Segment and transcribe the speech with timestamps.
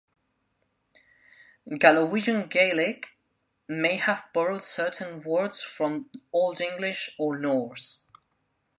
[1.69, 3.15] Gallowegian Gaelic
[3.67, 8.03] may have borrowed certain words from Old English or Norse.